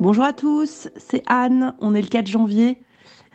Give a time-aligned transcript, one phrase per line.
[0.00, 2.80] Bonjour à tous, c'est Anne, on est le 4 janvier.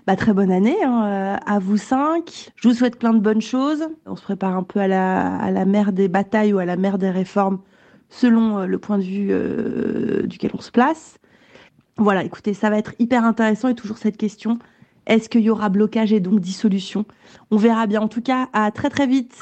[0.08, 2.52] Bah, très bonne année hein, euh, à vous cinq.
[2.56, 3.86] Je vous souhaite plein de bonnes choses.
[4.06, 7.10] On se prépare un peu à la, mer des batailles ou à la mer des
[7.10, 7.60] réformes
[8.08, 11.18] selon euh, le point de vue euh, duquel on se place.
[11.98, 14.58] Voilà, écoutez, ça va être hyper intéressant et toujours cette question.
[15.06, 17.04] Est-ce qu'il y aura blocage et donc dissolution?
[17.52, 18.02] On verra bien.
[18.02, 19.36] En tout cas, à très très vite.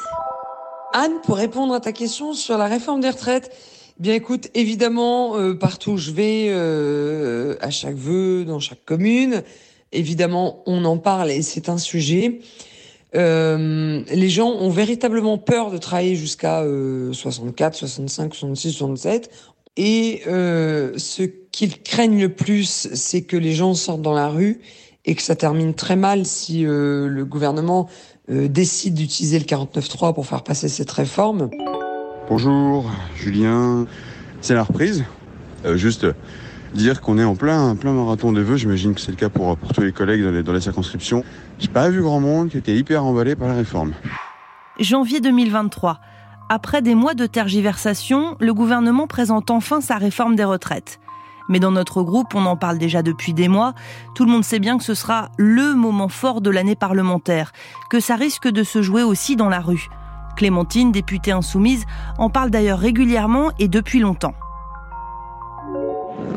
[0.93, 3.55] Anne, pour répondre à ta question sur la réforme des retraites,
[4.01, 9.43] bien écoute, évidemment, euh, partout où je vais, euh, à chaque vœu, dans chaque commune,
[9.91, 12.39] évidemment, on en parle et c'est un sujet.
[13.15, 16.65] Euh, les gens ont véritablement peur de travailler jusqu'à
[17.13, 19.31] 64, 65, 66, 67.
[19.77, 24.61] Et ce qu'ils craignent le plus, c'est que les gens sortent dans la rue
[25.05, 27.87] et que ça termine très mal si le gouvernement
[28.31, 31.49] euh, décide d'utiliser le 49.3 pour faire passer cette réforme.
[32.33, 33.85] Bonjour, Julien.
[34.39, 35.03] C'est la reprise.
[35.65, 36.07] Euh, juste
[36.73, 38.55] dire qu'on est en plein, plein marathon des vœux.
[38.55, 41.25] J'imagine que c'est le cas pour, pour tous les collègues dans les, dans les circonscriptions.
[41.59, 43.91] J'ai pas vu grand monde qui était hyper emballé par la réforme.
[44.79, 45.99] Janvier 2023.
[46.47, 51.01] Après des mois de tergiversation, le gouvernement présente enfin sa réforme des retraites.
[51.49, 53.73] Mais dans notre groupe, on en parle déjà depuis des mois.
[54.15, 57.51] Tout le monde sait bien que ce sera le moment fort de l'année parlementaire,
[57.89, 59.89] que ça risque de se jouer aussi dans la rue.
[60.41, 61.85] Clémentine, députée insoumise,
[62.17, 64.33] en parle d'ailleurs régulièrement et depuis longtemps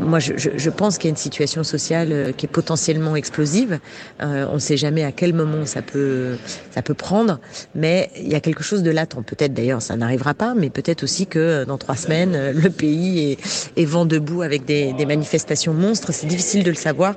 [0.00, 3.78] moi, je, pense qu'il y a une situation sociale euh, qui est potentiellement explosive.
[4.22, 6.36] Euh, on ne sait jamais à quel moment ça peut,
[6.70, 7.40] ça peut prendre,
[7.74, 9.22] mais il y a quelque chose de latent.
[9.24, 13.32] Peut-être d'ailleurs, ça n'arrivera pas, mais peut-être aussi que euh, dans trois semaines, le pays
[13.32, 16.12] est, est vent debout avec des, manifestations monstres.
[16.14, 17.14] C'est difficile de le savoir.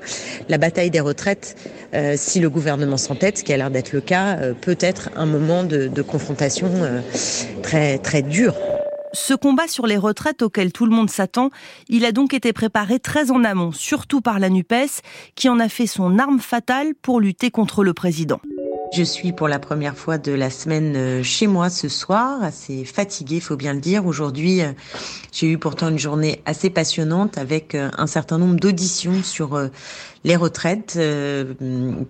[0.49, 1.55] La bataille des retraites,
[2.15, 5.63] si le gouvernement s'entête, ce qui a l'air d'être le cas, peut être un moment
[5.63, 6.69] de, de confrontation
[7.63, 8.53] très, très dur.
[9.13, 11.49] Ce combat sur les retraites auquel tout le monde s'attend,
[11.87, 15.01] il a donc été préparé très en amont, surtout par la NUPES,
[15.35, 18.39] qui en a fait son arme fatale pour lutter contre le président.
[18.93, 22.85] Je suis pour la première fois de la semaine euh, chez moi ce soir, assez
[22.85, 24.05] fatiguée, faut bien le dire.
[24.05, 24.71] Aujourd'hui, euh,
[25.33, 29.59] j'ai eu pourtant une journée assez passionnante avec euh, un certain nombre d'auditions sur
[30.23, 30.99] les retraites,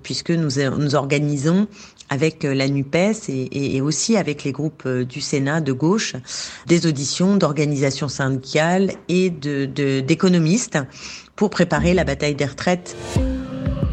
[0.03, 1.67] puisque nous, nous organisons
[2.09, 6.13] avec la NUPES et, aussi avec les groupes du Sénat de gauche,
[6.65, 10.85] des auditions d'organisations syndicales et d'économistes de,
[11.35, 12.95] pour préparer la bataille des retraites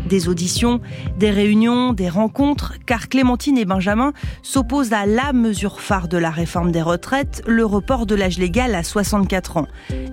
[0.07, 0.81] des auditions,
[1.17, 6.31] des réunions, des rencontres, car Clémentine et Benjamin s'opposent à la mesure phare de la
[6.31, 9.67] réforme des retraites, le report de l'âge légal à 64 ans.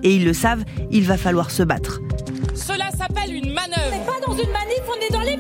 [0.04, 2.00] Et ils le savent, il va falloir se battre.
[2.56, 3.92] Cela s'appelle une manœuvre.
[3.92, 5.31] C'est pas dans une manif, on est dans l'hémicycle.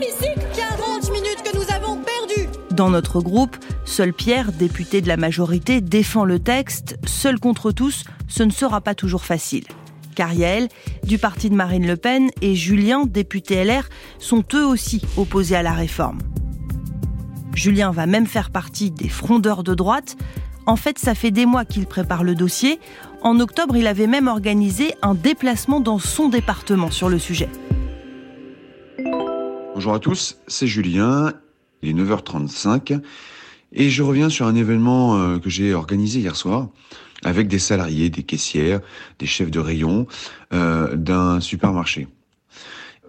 [2.74, 6.98] Dans notre groupe, seul Pierre, député de la majorité, défend le texte.
[7.06, 9.66] Seul contre tous, ce ne sera pas toujours facile.
[10.16, 10.70] Cariel,
[11.04, 13.90] du parti de Marine Le Pen, et Julien, député LR,
[14.20, 16.20] sont eux aussi opposés à la réforme.
[17.54, 20.16] Julien va même faire partie des frondeurs de droite.
[20.66, 22.80] En fait, ça fait des mois qu'il prépare le dossier.
[23.22, 27.50] En octobre, il avait même organisé un déplacement dans son département sur le sujet.
[29.74, 31.34] Bonjour à tous, c'est Julien.
[31.81, 33.02] Il est 9h35
[33.74, 36.69] et je reviens sur un événement euh, que j'ai organisé hier soir
[37.24, 38.81] avec des salariés, des caissières,
[39.19, 40.08] des chefs de rayon
[40.53, 42.08] euh, d'un supermarché.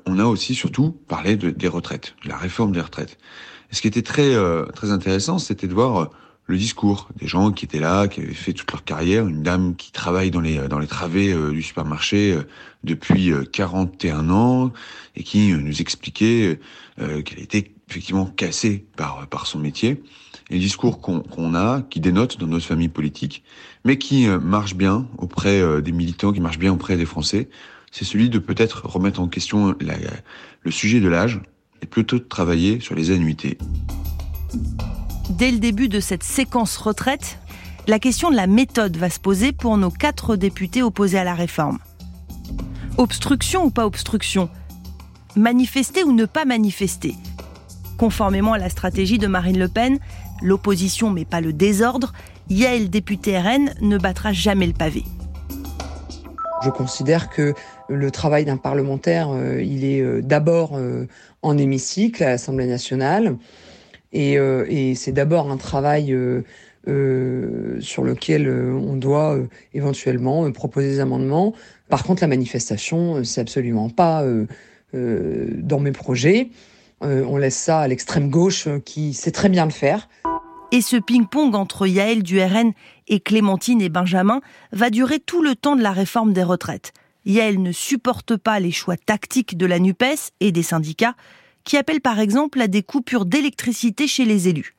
[0.06, 3.18] On a aussi surtout parlé de, des retraites, de la réforme des retraites.
[3.70, 6.06] Et ce qui était très euh, très intéressant, c'était de voir euh,
[6.46, 9.76] le discours des gens qui étaient là, qui avaient fait toute leur carrière, une dame
[9.76, 12.36] qui travaille dans les dans les travées euh, du supermarché
[12.84, 14.72] depuis 41 ans
[15.14, 16.58] et qui nous expliquait
[16.96, 20.02] qu'elle était effectivement cassée par par son métier
[20.50, 23.42] et le discours qu'on a, qui dénote dans notre famille politique,
[23.84, 27.48] mais qui euh, marche bien auprès euh, des militants, qui marche bien auprès des Français,
[27.90, 29.74] c'est celui de peut-être remettre en question
[30.62, 31.40] le sujet de l'âge
[31.80, 33.58] et plutôt de travailler sur les annuités.
[35.30, 37.38] Dès le début de cette séquence retraite,
[37.86, 41.34] la question de la méthode va se poser pour nos quatre députés opposés à la
[41.34, 41.78] réforme.
[42.98, 44.48] Obstruction ou pas obstruction?
[45.36, 47.14] Manifester ou ne pas manifester?
[48.02, 50.00] Conformément à la stratégie de Marine Le Pen,
[50.42, 52.12] l'opposition mais pas le désordre,
[52.50, 55.04] Yael, député RN, ne battra jamais le pavé.
[56.64, 57.54] Je considère que
[57.88, 61.06] le travail d'un parlementaire, euh, il est euh, d'abord euh,
[61.42, 63.36] en hémicycle à l'Assemblée nationale,
[64.12, 66.08] et, et c'est d'abord un travail
[66.84, 69.38] sur lequel on doit
[69.74, 71.54] éventuellement proposer des amendements.
[71.88, 74.24] Par contre, la manifestation, c'est absolument pas
[74.92, 76.50] dans mes projets.
[77.02, 80.08] On laisse ça à l'extrême gauche qui sait très bien le faire.
[80.72, 82.72] Et ce ping-pong entre Yael du RN
[83.06, 84.40] et Clémentine et Benjamin
[84.72, 86.94] va durer tout le temps de la réforme des retraites.
[87.26, 91.14] Yael ne supporte pas les choix tactiques de la NUPES et des syndicats
[91.64, 94.74] qui appellent par exemple à des coupures d'électricité chez les élus.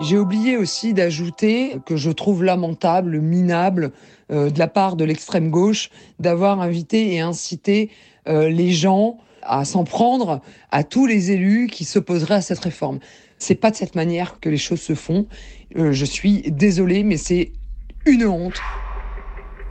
[0.00, 3.92] J'ai oublié aussi d'ajouter que je trouve lamentable, minable
[4.30, 7.90] euh, de la part de l'extrême gauche d'avoir invité et incité
[8.28, 10.40] euh, les gens à s'en prendre
[10.70, 12.98] à tous les élus qui s'opposeraient à cette réforme.
[13.38, 15.26] C'est pas de cette manière que les choses se font.
[15.76, 17.52] Euh, je suis désolée, mais c'est
[18.06, 18.60] une honte.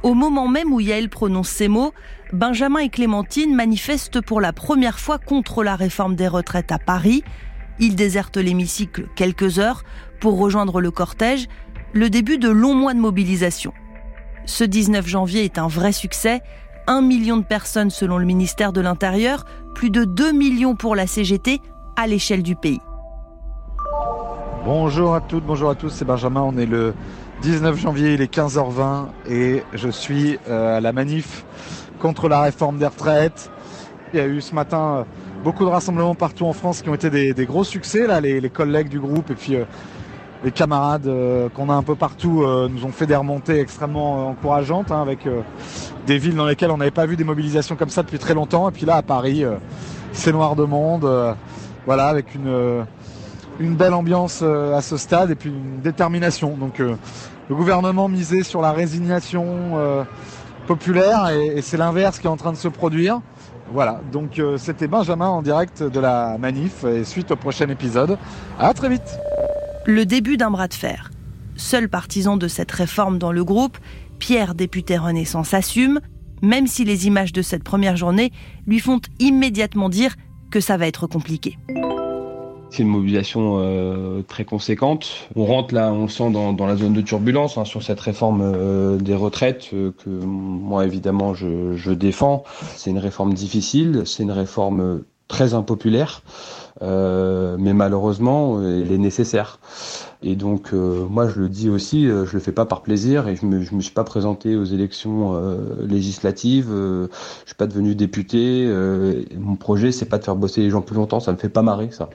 [0.03, 1.94] Au moment même où Yael prononce ces mots,
[2.33, 7.24] Benjamin et Clémentine manifestent pour la première fois contre la réforme des retraites à Paris.
[7.79, 9.83] Ils désertent l'hémicycle quelques heures
[10.19, 11.47] pour rejoindre le cortège,
[11.94, 13.74] le début de longs mois de mobilisation.
[14.45, 16.41] Ce 19 janvier est un vrai succès.
[16.88, 21.07] Un million de personnes selon le ministère de l'Intérieur, plus de 2 millions pour la
[21.07, 21.62] CGT
[21.95, 22.79] à l'échelle du pays.
[24.63, 26.94] Bonjour à toutes, bonjour à tous, c'est Benjamin, on est le
[27.41, 31.45] 19 janvier, il est 15h20 et je suis euh, à la manif
[32.00, 33.50] contre la réforme des retraites.
[34.13, 35.03] Il y a eu ce matin euh,
[35.44, 38.06] beaucoup de rassemblements partout en France qui ont été des, gros succès.
[38.06, 39.65] Là, les, collègues du groupe et euh,
[40.43, 41.09] les camarades
[41.53, 45.27] qu'on a un peu partout nous ont fait des remontées extrêmement encourageantes hein, avec
[46.07, 48.67] des villes dans lesquelles on n'avait pas vu des mobilisations comme ça depuis très longtemps.
[48.69, 49.43] Et puis là, à Paris,
[50.13, 51.07] c'est noir de monde.
[51.85, 56.57] voilà, avec une belle ambiance à ce stade et puis une détermination.
[56.57, 56.81] Donc
[57.51, 59.45] le gouvernement misait sur la résignation
[59.75, 60.05] euh,
[60.67, 63.19] populaire et, c'est l'inverse qui est en train de se produire.
[63.73, 68.17] Voilà, donc euh, c'était Benjamin en direct de la manif et suite au prochain épisode.
[68.57, 69.19] À très vite.
[69.85, 71.09] Le début d'un bras de fer.
[71.55, 73.79] Seul partisan de cette réforme dans le groupe,
[74.19, 75.99] Pierre, député Renaissance, assume,
[76.43, 78.31] même si les images de cette première journée
[78.67, 80.15] lui font immédiatement dire
[80.51, 81.57] que ça va être compliqué.
[82.69, 85.27] C'est une mobilisation euh, très conséquente.
[85.35, 88.97] On rentre là, on sent dans, la zone de turbulence hein, sur cette réforme euh,
[88.97, 92.43] des retraites euh, que moi évidemment je défends.
[92.75, 95.01] C'est une réforme difficile, c'est une réforme
[95.31, 96.21] très impopulaire,
[96.81, 99.59] mais malheureusement elle est nécessaire.
[100.23, 103.27] Et donc, euh, moi, je le dis aussi, euh, je le fais pas par plaisir
[103.27, 105.57] et je me, je me suis pas présenté aux élections euh,
[105.87, 106.67] législatives.
[106.69, 107.07] je
[107.45, 108.71] suis pas devenu député.
[109.37, 111.19] mon projet, c'est pas de faire bosser les gens plus longtemps.
[111.19, 112.09] Ça me fait pas marrer, ça.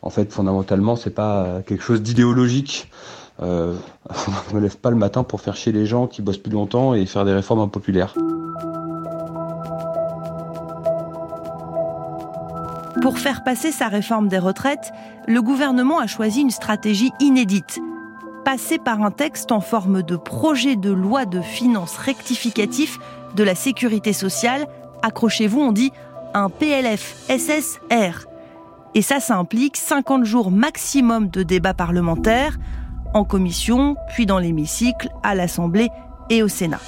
[0.00, 2.90] En fait, fondamentalement, c'est pas quelque chose d'idéologique.
[3.42, 3.74] Euh,
[4.50, 6.94] je me lève pas le matin pour faire chier les gens qui bossent plus longtemps
[6.94, 8.14] et faire des réformes impopulaires.
[13.02, 14.92] Pour faire passer sa réforme des retraites,
[15.26, 17.80] le gouvernement a choisi une stratégie inédite.
[18.44, 23.00] Passer par un texte en forme de projet de loi de finances rectificatif
[23.34, 24.68] de la sécurité sociale,
[25.02, 25.90] accrochez-vous, on dit
[26.32, 28.28] un PLF SSR.
[28.94, 32.56] Et ça, ça implique 50 jours maximum de débat parlementaire,
[33.14, 35.88] en commission, puis dans l'hémicycle, à l'Assemblée
[36.30, 36.80] et au Sénat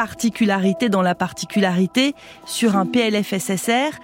[0.00, 2.14] particularité dans la particularité,
[2.46, 3.98] sur un PLFSSR,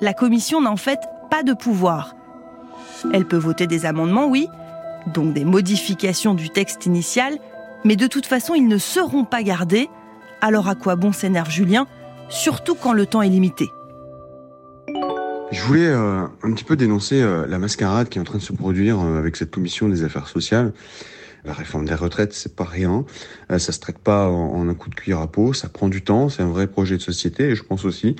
[0.00, 2.14] la Commission n'a en fait pas de pouvoir.
[3.12, 4.46] Elle peut voter des amendements, oui,
[5.12, 7.36] donc des modifications du texte initial,
[7.84, 9.90] mais de toute façon, ils ne seront pas gardés.
[10.40, 11.88] Alors à quoi bon s'énerve Julien,
[12.28, 13.70] surtout quand le temps est limité?
[15.50, 18.42] Je voulais euh, un petit peu dénoncer euh, la mascarade qui est en train de
[18.44, 20.72] se produire euh, avec cette commission des affaires sociales.
[21.44, 23.04] La réforme des retraites, c'est pas rien.
[23.50, 25.52] Euh, ça se traite pas en, un coup de cuillère à peau.
[25.52, 26.28] Ça prend du temps.
[26.28, 27.50] C'est un vrai projet de société.
[27.50, 28.16] Et je pense aussi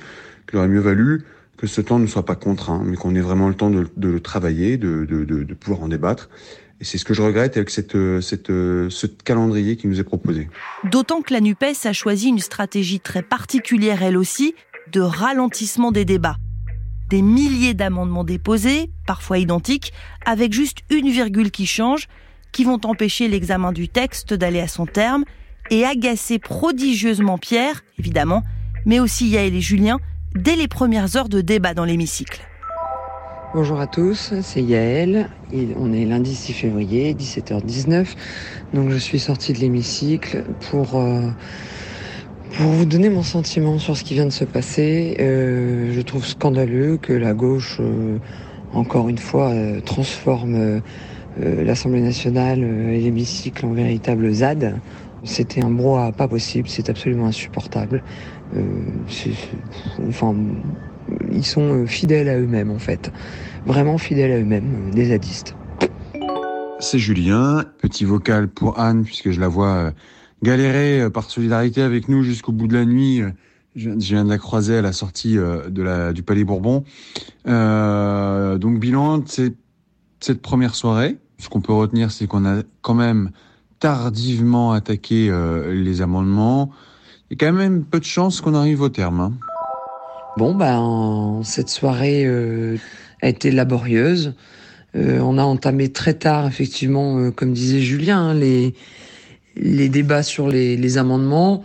[0.49, 1.23] qu'il aurait mieux valu
[1.57, 4.19] que ce temps ne soit pas contraint, mais qu'on ait vraiment le temps de, le
[4.19, 6.29] travailler, de, pouvoir en débattre.
[6.79, 10.49] Et c'est ce que je regrette avec cette, cette, ce calendrier qui nous est proposé.
[10.85, 14.55] D'autant que la NUPES a choisi une stratégie très particulière, elle aussi,
[14.91, 16.37] de ralentissement des débats.
[17.09, 19.93] Des milliers d'amendements déposés, parfois identiques,
[20.25, 22.07] avec juste une virgule qui change,
[22.51, 25.23] qui vont empêcher l'examen du texte d'aller à son terme
[25.69, 28.43] et agacer prodigieusement Pierre, évidemment,
[28.85, 29.99] mais aussi Yael et Julien,
[30.35, 32.41] dès les premières heures de débat dans l'hémicycle.
[33.53, 35.29] Bonjour à tous, c'est Yael.
[35.77, 38.15] On est lundi 6 février, 17h19.
[38.73, 41.29] Donc je suis sortie de l'hémicycle pour, euh,
[42.57, 45.17] pour vous donner mon sentiment sur ce qui vient de se passer.
[45.19, 48.19] Euh, je trouve scandaleux que la gauche, euh,
[48.71, 49.51] encore une fois,
[49.83, 50.81] transforme
[51.37, 54.79] l'Assemblée nationale euh, et l'hémicycle en véritable ZAD.
[55.23, 58.03] C'était un brouhaha pas possible, c'est absolument insupportable.
[58.55, 58.59] Euh,
[60.07, 60.35] enfin,
[61.31, 63.11] ils sont fidèles à eux-mêmes en fait,
[63.65, 65.55] vraiment fidèles à eux-mêmes, des zadistes.
[66.79, 69.91] C'est Julien, petit vocal pour Anne puisque je la vois
[70.41, 73.21] galérer par solidarité avec nous jusqu'au bout de la nuit.
[73.75, 75.37] Je viens de la croiser à la sortie
[75.69, 76.83] du Palais Bourbon.
[77.47, 79.53] Euh, donc bilan, c'est
[80.19, 83.31] cette première soirée, ce qu'on peut retenir, c'est qu'on a quand même
[83.79, 86.69] tardivement attaqué euh, les amendements.
[87.29, 89.19] il y a quand même peu de chances qu'on arrive au terme.
[89.19, 89.33] Hein.
[90.37, 92.77] Bon, ben, cette soirée euh,
[93.21, 94.35] a été laborieuse.
[94.95, 98.75] Euh, on a entamé très tard, effectivement, comme disait Julien, hein, les,
[99.55, 101.63] les débats sur les, les amendements.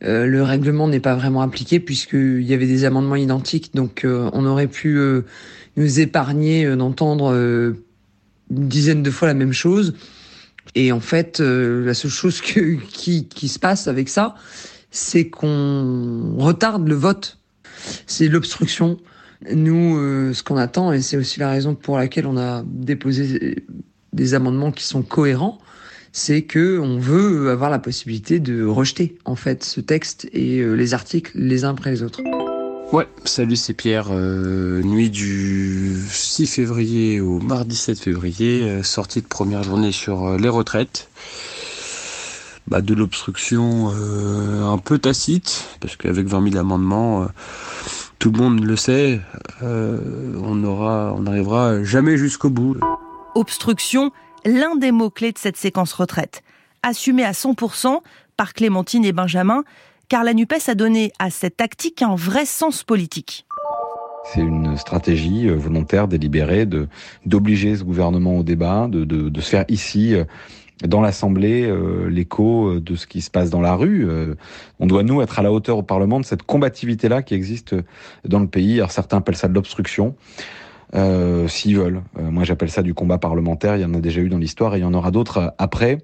[0.00, 4.68] le règlement n'est pas vraiment appliqué puisqu'il y avait des amendements identiques, donc on aurait
[4.68, 5.00] pu
[5.76, 7.74] nous épargner d'entendre
[8.50, 9.94] une dizaine de fois la même chose.
[10.74, 14.34] Et en fait, la seule chose que, qui, qui se passe avec ça,
[14.90, 17.38] c'est qu'on retarde le vote.
[18.06, 18.98] C'est l'obstruction.
[19.54, 23.64] Nous, euh, ce qu'on attend, et c'est aussi la raison pour laquelle on a déposé
[24.12, 25.58] des amendements qui sont cohérents,
[26.12, 30.72] c'est que on veut avoir la possibilité de rejeter en fait ce texte et euh,
[30.72, 32.20] les articles les uns après les autres.
[32.92, 34.06] Ouais, salut, c'est Pierre.
[34.10, 40.48] Euh, nuit du 6 février au mardi 7 février, sortie de première journée sur les
[40.48, 41.08] retraites.
[42.68, 47.26] Bah, de l'obstruction euh, un peu tacite, parce qu'avec 20 000 amendements, euh,
[48.18, 49.22] tout le monde le sait,
[49.62, 52.76] euh, on aura, on n'arrivera jamais jusqu'au bout.
[53.34, 54.12] Obstruction,
[54.44, 56.42] l'un des mots-clés de cette séquence retraite,
[56.82, 58.02] assumée à 100%
[58.36, 59.64] par Clémentine et Benjamin,
[60.08, 63.46] car la NUPES a donné à cette tactique un vrai sens politique.
[64.32, 66.66] C'est une stratégie volontaire, délibérée,
[67.24, 70.16] d'obliger ce gouvernement au débat, de, de, se faire ici
[70.86, 74.08] dans l'Assemblée euh, l'écho euh, de ce qui se passe dans la rue.
[74.08, 74.34] Euh,
[74.78, 77.74] on doit, nous, être à la hauteur au Parlement de cette combativité-là qui existe
[78.24, 78.78] dans le pays.
[78.78, 80.14] Alors certains appellent ça de l'obstruction
[80.94, 82.02] euh, s'ils veulent.
[82.18, 83.76] Euh, moi, j'appelle ça du combat parlementaire.
[83.76, 85.48] Il y en a déjà eu dans l'histoire et il y en aura d'autres euh,
[85.58, 85.98] après.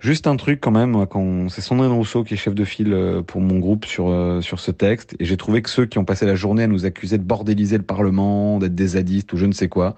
[0.00, 3.22] Juste un truc quand même, quand c'est Sandrine Rousseau qui est chef de file euh,
[3.22, 4.08] pour mon groupe sur
[4.42, 6.86] sur ce texte, et j'ai trouvé que ceux qui ont passé la journée à nous
[6.86, 9.96] accuser de bordéliser le Parlement, d'être des zadistes ou je ne sais quoi,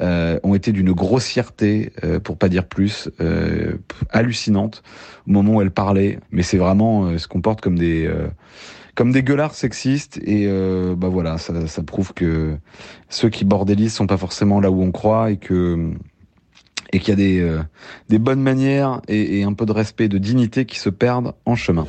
[0.00, 3.10] euh, ont été d'une grossièreté, pour pas dire plus,
[4.10, 4.82] hallucinante
[5.26, 6.18] au moment où elle parlait.
[6.30, 8.10] Mais c'est vraiment se comporte comme des
[8.94, 12.56] comme des gueulards sexistes et euh, bah voilà, ça, ça, prouve que
[13.08, 15.92] ceux qui bordélisent sont pas forcément là où on croit et que
[16.92, 17.60] et qu'il y a des, euh,
[18.08, 21.86] des bonnes manières et, un peu de respect, de dignité qui se perdent en chemin.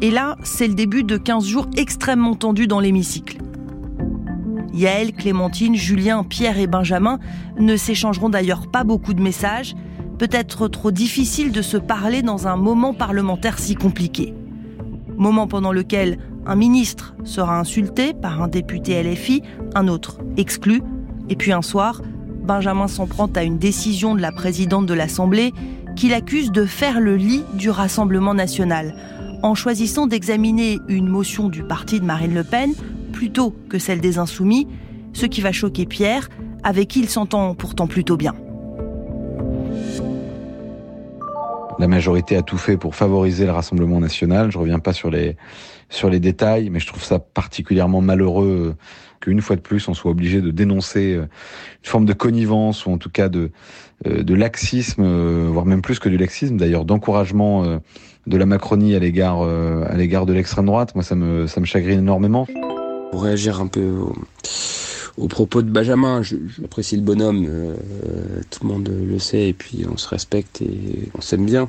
[0.00, 3.38] Et là, c'est le début de 15 jours extrêmement tendus dans l'hémicycle.
[4.74, 7.20] Yael, Clémentine, Julien, Pierre et Benjamin
[7.60, 9.76] ne s'échangeront d'ailleurs pas beaucoup de messages,
[10.22, 14.32] peut-être trop difficile de se parler dans un moment parlementaire si compliqué.
[15.16, 19.42] Moment pendant lequel un ministre sera insulté par un député LFI,
[19.74, 20.80] un autre exclu,
[21.28, 22.02] et puis un soir,
[22.44, 25.52] Benjamin s'en prend à une décision de la présidente de l'Assemblée
[25.96, 28.94] qui l'accuse de faire le lit du Rassemblement national,
[29.42, 32.74] en choisissant d'examiner une motion du parti de Marine Le Pen
[33.12, 34.68] plutôt que celle des Insoumis,
[35.14, 36.28] ce qui va choquer Pierre,
[36.62, 38.36] avec qui il s'entend pourtant plutôt bien.
[41.82, 44.52] La majorité a tout fait pour favoriser le Rassemblement national.
[44.52, 45.36] Je reviens pas sur les
[45.88, 48.76] sur les détails, mais je trouve ça particulièrement malheureux
[49.18, 52.92] qu'une fois de plus on soit obligé de dénoncer euh, une forme de connivence ou
[52.92, 53.50] en tout cas de
[54.06, 57.64] euh, de laxisme, euh, voire même plus que du laxisme d'ailleurs, d'encouragement
[58.28, 60.94] de la Macronie à l'égard à l'égard de l'extrême droite.
[60.94, 62.46] Moi, ça me ça me chagrine énormément.
[63.10, 64.14] Pour réagir un peu au
[65.28, 67.74] propos de Benjamin, j'apprécie le bonhomme, euh,
[68.50, 71.68] tout le monde le sait, et puis on se respecte et on s'aime bien.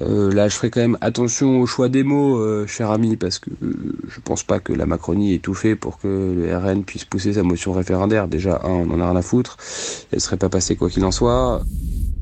[0.00, 3.38] Euh, là, je ferai quand même attention au choix des mots, euh, cher ami, parce
[3.38, 7.04] que je pense pas que la Macronie ait tout fait pour que le RN puisse
[7.04, 8.28] pousser sa motion référendaire.
[8.28, 9.56] Déjà, un, on en a rien à foutre,
[10.10, 11.62] elle serait pas passée quoi qu'il en soit.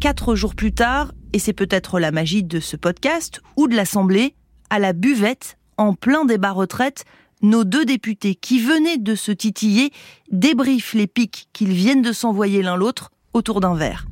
[0.01, 4.35] Quatre jours plus tard, et c'est peut-être la magie de ce podcast ou de l'Assemblée,
[4.71, 7.05] à la buvette, en plein débat retraite,
[7.43, 9.93] nos deux députés qui venaient de se titiller
[10.31, 14.07] débriefent les pics qu'ils viennent de s'envoyer l'un l'autre autour d'un verre.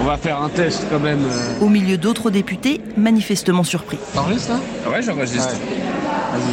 [0.00, 1.24] On va faire un test quand même.
[1.24, 1.64] Euh.
[1.64, 3.98] Au milieu d'autres députés manifestement surpris.
[4.14, 5.54] T'enregistres là ah Ouais, j'enregistre.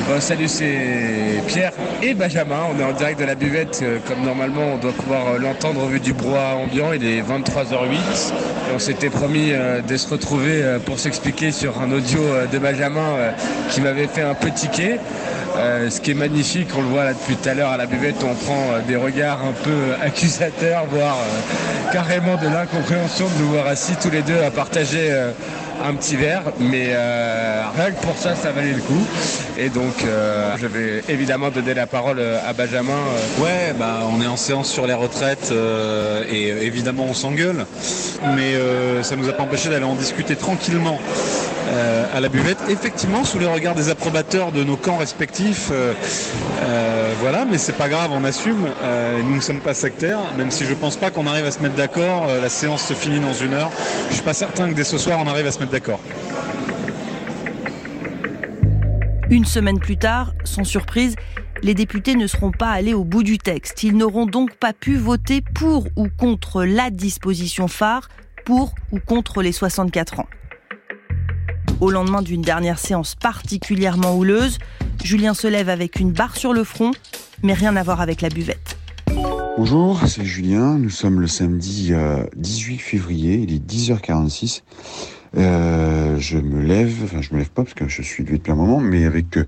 [0.08, 1.72] Bon, salut, c'est Pierre
[2.04, 2.60] et Benjamin.
[2.72, 3.80] On est en direct de la buvette.
[3.82, 6.92] Euh, comme normalement, on doit pouvoir euh, l'entendre au vu du brouhaha ambiant.
[6.94, 8.34] Il est 23h08.
[8.74, 9.52] On s'était promis
[9.88, 12.20] de se retrouver pour s'expliquer sur un audio
[12.52, 13.16] de Benjamin
[13.70, 14.98] qui m'avait fait un peu tiquer.
[15.56, 18.24] ce qui est magnifique, on le voit là depuis tout à l'heure à la buvette,
[18.24, 21.18] on prend des regards un peu accusateurs, voire
[21.92, 25.32] carrément de l'incompréhension de nous voir assis tous les deux à partager euh,
[25.84, 29.06] un petit verre, mais euh, rien que pour ça, ça valait le coup.
[29.58, 33.00] Et donc, euh, je vais évidemment donner la parole à Benjamin.
[33.40, 35.54] Ouais, bah, on est en séance sur les retraites
[36.32, 37.66] et évidemment on s'engueule,
[38.36, 38.54] mais
[39.04, 41.00] ça nous a pas empêché d'aller en discuter tranquillement
[41.70, 45.70] euh, à la buvette, effectivement sous les regards des approbateurs de nos camps respectifs.
[45.72, 45.94] Euh,
[46.64, 48.68] euh, voilà, mais c'est pas grave, on assume.
[49.24, 51.76] nous ne sommes pas sectaires, même si je pense pas qu'on arrive à se mettre
[51.76, 52.28] d'accord.
[52.28, 53.72] la séance se finit dans une heure.
[54.10, 56.00] Je suis pas certain que dès ce soir on arrive à se mettre d'accord.
[59.30, 61.16] Une semaine plus tard, sans surprise,
[61.62, 63.84] les députés ne seront pas allés au bout du texte.
[63.84, 68.10] Ils n'auront donc pas pu voter pour ou contre la disposition phare,
[68.46, 70.28] pour ou contre les 64 ans.
[71.82, 74.58] Au lendemain d'une dernière séance particulièrement houleuse,
[75.02, 76.92] Julien se lève avec une barre sur le front,
[77.42, 78.78] mais rien à voir avec la buvette.
[79.58, 80.78] Bonjour, c'est Julien.
[80.78, 81.94] Nous sommes le samedi
[82.36, 84.64] 18 euh, février, il est 10h46.
[85.38, 88.52] Euh, je me lève, enfin je me lève pas parce que je suis levé depuis
[88.52, 89.46] un moment, mais avec euh,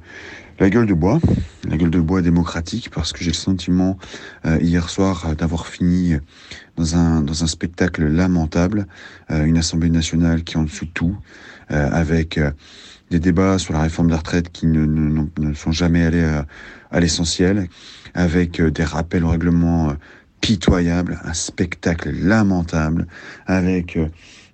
[0.60, 1.20] la gueule de bois,
[1.68, 3.98] la gueule de bois démocratique, parce que j'ai le sentiment
[4.46, 6.14] hier soir d'avoir fini
[6.78, 8.86] dans un dans un spectacle lamentable,
[9.30, 11.18] une Assemblée nationale qui est en dessous de tout,
[11.72, 12.40] avec
[13.10, 16.46] des débats sur la réforme des retraites qui ne, ne, ne sont jamais allés à,
[16.92, 17.68] à l'essentiel,
[18.14, 19.94] avec des rappels au règlement
[20.42, 23.08] pitoyables, un spectacle lamentable,
[23.46, 23.98] avec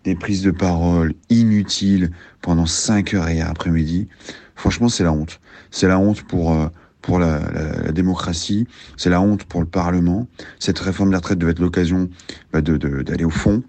[0.03, 4.07] des prises de parole inutiles pendant 5 heures et après-midi.
[4.55, 5.39] Franchement, c'est la honte.
[5.69, 6.67] C'est la honte pour euh,
[7.01, 7.39] pour la,
[7.85, 10.27] la, démocratie, c'est la honte pour le Parlement.
[10.59, 12.09] Cette réforme de la retraite devait être l'occasion
[12.51, 13.63] bah, de, d'aller au fond.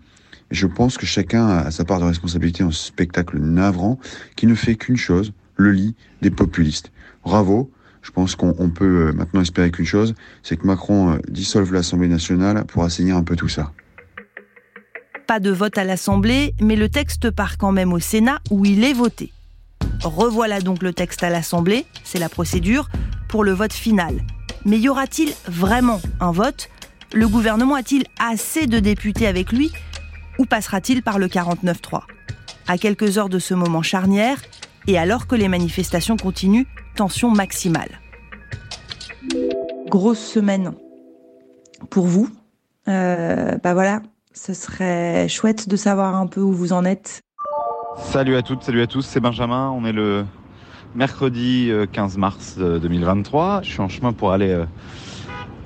[0.50, 3.98] Je pense que chacun a sa part de responsabilité en ce spectacle navrant
[4.34, 6.90] qui ne fait qu'une chose, le lit des populistes.
[7.22, 7.70] Bravo.
[8.00, 12.08] Je pense qu'on peut euh, maintenant espérer qu'une chose, c'est que Macron euh, dissolve l'Assemblée
[12.08, 13.72] nationale pour assainir un peu tout ça.
[15.26, 18.82] Pas de vote à l'Assemblée, mais le texte part quand même au Sénat où il
[18.84, 19.30] est voté.
[20.02, 22.88] Revoilà donc le texte à l'Assemblée, c'est la procédure,
[23.28, 24.14] pour le vote final.
[24.64, 26.70] Mais y aura-t-il vraiment un vote?
[27.12, 29.70] Le gouvernement a-t-il assez de députés avec lui?
[30.38, 32.02] Ou passera-t-il par le 49-3
[32.68, 34.38] À quelques heures de ce moment charnière,
[34.86, 38.00] et alors que les manifestations continuent, tension maximale.
[39.88, 40.72] Grosse semaine
[41.90, 42.30] pour vous.
[42.88, 44.00] Euh, bah voilà,
[44.32, 47.20] ce serait chouette de savoir un peu où vous en êtes.
[47.98, 49.70] Salut à toutes, salut à tous, c'est Benjamin.
[49.70, 50.24] On est le
[50.94, 53.44] mercredi 15 euh, mars 2023.
[53.44, 54.64] Euh, Je suis en chemin pour aller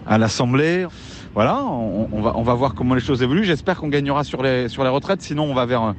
[0.06, 0.87] à l'Assemblée.
[1.34, 3.44] Voilà, on, va, on va voir comment les choses évoluent.
[3.44, 5.22] J'espère qu'on gagnera sur les, sur les retraites.
[5.22, 5.94] Sinon, on va vers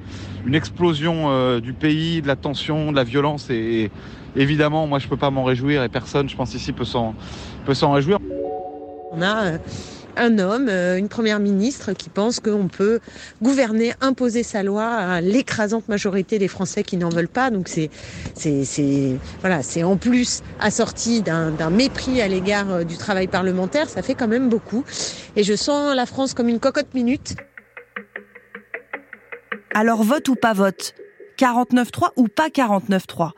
[0.46, 3.50] une explosion du pays, de la tension, de la violence.
[3.50, 3.90] Et,
[4.36, 7.16] évidemment, moi, je peux pas m'en réjouir et personne, je pense ici, peut s'en
[7.92, 8.20] réjouir.
[9.20, 9.58] A
[10.18, 13.00] un homme, euh, une première ministre qui pense qu'on peut
[13.42, 17.50] gouverner, imposer sa loi à l'écrasante majorité des Français qui n'en veulent pas.
[17.50, 17.90] Donc c'est,
[18.36, 23.90] c'est, voilà, c'est en plus assorti d'un, mépris à l'égard euh, du travail parlementaire.
[23.90, 24.84] Ça fait quand même beaucoup.
[25.36, 27.36] Et je sens la France comme une cocotte minute.
[29.74, 30.94] Alors vote ou pas vote?
[31.38, 33.32] 49-3 ou pas 49-3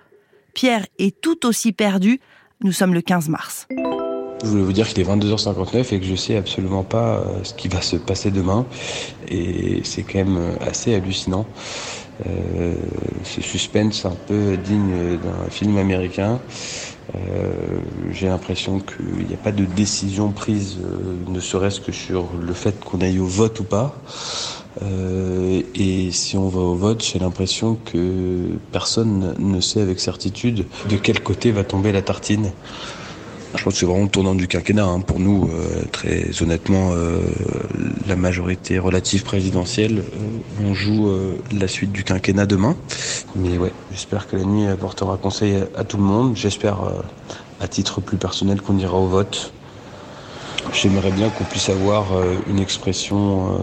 [0.53, 2.19] Pierre est tout aussi perdu.
[2.61, 3.67] Nous sommes le 15 mars.
[4.43, 7.53] Je voulais vous dire qu'il est 22h59 et que je sais absolument pas euh, ce
[7.53, 8.65] qui va se passer demain.
[9.29, 11.45] Et c'est quand même euh, assez hallucinant.
[12.27, 12.73] Euh,
[13.23, 16.39] ce suspense un peu digne d'un film américain.
[17.15, 17.51] Euh,
[18.11, 22.53] J'ai l'impression qu'il n'y a pas de décision prise, euh, ne serait-ce que sur le
[22.53, 23.95] fait qu'on aille au vote ou pas.
[25.75, 30.97] Et si on va au vote, j'ai l'impression que personne ne sait avec certitude de
[30.97, 32.51] quel côté va tomber la tartine.
[33.57, 34.85] Je pense que c'est vraiment le tournant du quinquennat.
[34.85, 34.99] Hein.
[34.99, 37.21] Pour nous, euh, très honnêtement, euh,
[38.07, 41.09] la majorité relative présidentielle, euh, on joue
[41.51, 42.75] la suite du quinquennat demain.
[43.35, 46.35] Mais ouais, j'espère que la nuit apportera conseil à, tout le monde.
[46.35, 46.77] J'espère,
[47.59, 49.53] à titre plus personnel, qu'on ira au vote.
[50.73, 52.05] J'aimerais bien qu'on puisse avoir
[52.49, 53.61] une expression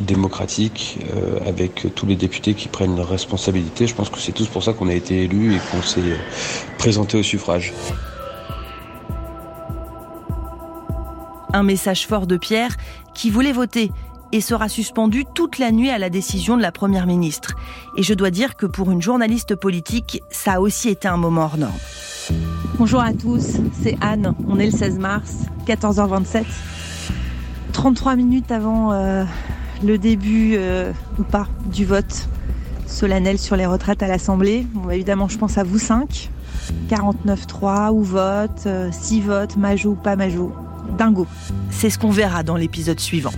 [0.00, 0.98] démocratique
[1.46, 3.86] avec tous les députés qui prennent leurs responsabilités.
[3.86, 6.16] Je pense que c'est tous pour ça qu'on a été élus et qu'on s'est
[6.78, 7.72] présenté au suffrage.
[11.52, 12.76] Un message fort de Pierre
[13.14, 13.90] qui voulait voter
[14.32, 17.54] et sera suspendu toute la nuit à la décision de la Première ministre.
[17.96, 21.44] Et je dois dire que pour une journaliste politique, ça a aussi été un moment
[21.44, 21.72] hors norme.
[22.78, 26.44] Bonjour à tous, c'est Anne, on est le 16 mars, 14h27.
[27.72, 29.24] 33 minutes avant euh,
[29.82, 32.28] le début euh, ou pas du vote
[32.86, 34.66] solennel sur les retraites à l'Assemblée.
[34.74, 36.30] Bon, évidemment, je pense à vous cinq.
[36.90, 38.90] 49-3 ou vote, 6 euh,
[39.24, 40.52] votes, majou ou pas majou
[40.96, 41.26] dingo.
[41.70, 43.32] C'est ce qu'on verra dans l'épisode suivant.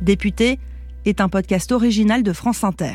[0.00, 0.58] Député
[1.04, 2.94] est un podcast original de France Inter.